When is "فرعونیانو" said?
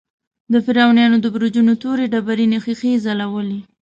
0.65-1.17